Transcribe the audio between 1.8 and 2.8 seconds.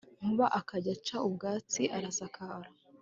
arasakara